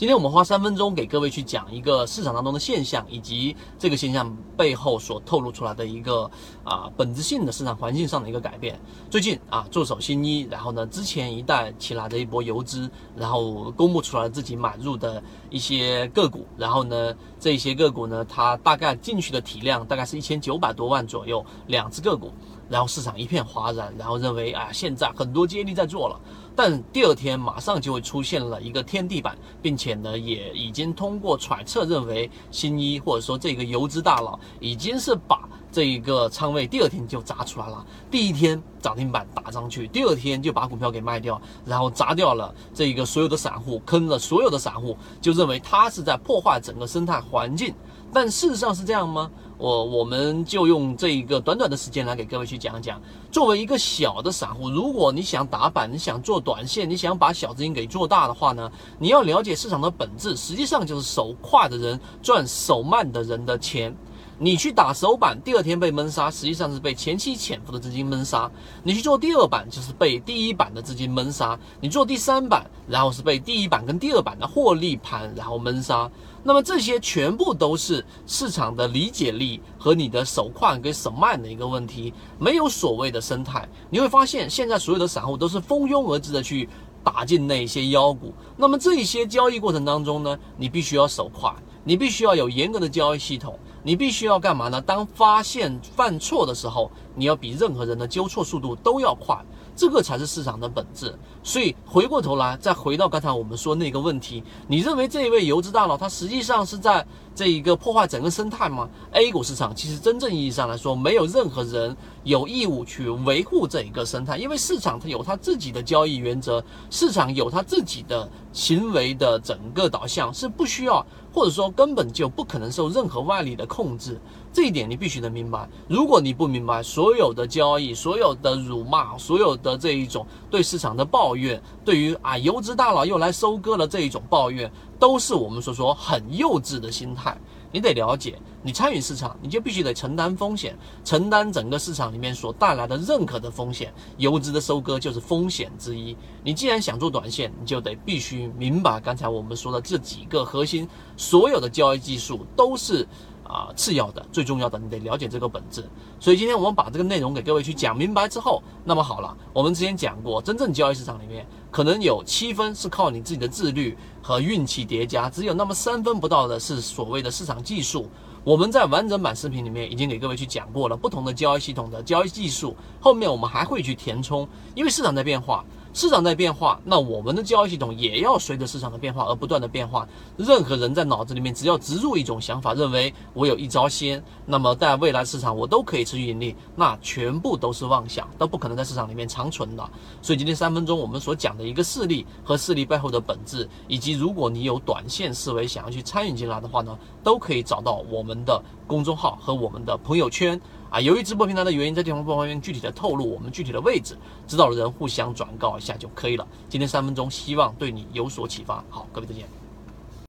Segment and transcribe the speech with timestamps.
[0.00, 6.22] 今天我们花三分钟给各位去讲一个市场当中的现象，以及这个现象背后所透露出来的一个
[6.64, 8.80] 啊本质性的市场环境上的一个改变。
[9.10, 22.32] 最近啊，做手新一，然后呢，之前一带起来的一波游资，然后公布出来自己买入的一些个股，然后呢，这些个股呢，它大概进去的体量大概是一千九百多万左右，两只个股。
[22.70, 26.20] 然后市场一片哗然，然后认为啊，现在很多接力在做了，
[26.54, 47.72] 但第二天马上就会出现了一个天地板，并且呢，也已经通过揣测认为新一或者说这个游资大佬已经是把这一个仓位第二天就砸出来了，第一天涨停板打上去，第二天就把股票给卖掉，然后砸掉了这一个所有的散户，坑了所有的散户，就认为他是在破坏整个生态环境，
[48.12, 49.30] 但事实上是这样吗？
[49.60, 52.98] 我我们就用这一个短短的时间来给各位去讲讲。
[53.30, 63.94] 作为一个小的散户，如果你想打板，你想做短线，你想把小资金给做大的话呢，你要了解市场的本质，实际上就是手快的人赚手慢的人的钱。
[64.42, 68.50] 你去打首板，第二天被闷杀，实际上是被前期潜伏的资金闷杀；
[68.82, 76.10] 你去做第二板，就是被第一板的资金闷杀；你做第三板，然后是被第一板跟第二板的获利盘然后闷杀。
[76.42, 83.68] 那么这些全部都是市场的理解力和你的手快跟手慢的一个问题，没有所谓的生态。
[83.90, 86.66] 你会发现，现在所有的散户都是蜂拥而至的去
[87.04, 88.32] 打进那些妖股。
[88.56, 91.54] 那么这一些交易过程当中呢，你必须要手快，
[91.84, 93.58] 你必须要有严格的交易系统。
[93.82, 94.80] 你必须要干嘛呢？
[94.80, 99.36] 当发现犯错的时候，你要比任何人的纠错速度都要快，
[99.74, 101.18] 这个才是市场的本质。
[101.42, 121.04] 所以回过头来，再回到刚才我们说那个问题，你认为这一位游资大佬他实际上是在这一个破坏整个生态吗？A 股市场其实真正意义上来说，没有任何人有义务去维护这一个生态，因为市场它有它自己的交易原则，市场有它自己的行为的整个导向，是不需要。
[121.32, 124.20] 或者说根本就不可能受任何外力的控制，
[124.52, 125.68] 这一点你必须得明白。
[125.86, 137.38] 如果你不明白，所有的交易、所有的辱骂、所有的这一种对市场的抱怨，对于啊游资大佬又来收割了这一种抱怨，都是我们所说很幼稚的心态。
[137.72, 143.94] 你得了解，你参与市场，你就必须得承担风险，承担整个市场里面所带来的任何的风险。
[144.16, 146.16] 游资的收割就是风险之一。
[146.42, 153.06] 你既然想做短线，你就得必须明白刚才我们说的这几个核心，所有的交易技术都是。
[153.50, 155.84] 啊，次要的，最重要的，你得了解这个本质。
[156.20, 168.08] 所以今天我们把这个内容给各位去讲明白之后，那么好了，我们之前讲过，真正交易市场里面可能有七分是靠你自己的自律和运气叠加，只有那么三分不到的是所谓的市场技术。
[168.42, 175.64] 我们在完整版视频里面已经给各位去讲过了不同的交易系统的交易技术，后面我们还会去填充，因为市场在变化。
[175.92, 180.06] 市场在变化，那我们的交易系统也要随着市场的变化而不断的变化。
[180.36, 189.90] 任何人在脑子里面只要植入一种想法，认为我有一招先，那么在未来市场我都可以持续盈利，那全部都是妄想，都不可能在市场里面长存的。
[190.22, 200.60] 所以今天三分钟我们所讲的一个事例和事例背后的本质，以及如果你有短线思维想要去参与进来的话呢，都可以找到我们的公众号和我们的朋友圈。
[200.90, 204.16] 啊，由于直播平台的原因，在地方不方便具体的透露我们具体的位置，
[204.48, 206.46] 知道的人互相转告一下就可以了。
[206.68, 208.84] 今天三分钟，希望对你有所启发。
[208.90, 209.59] 好，各位再见。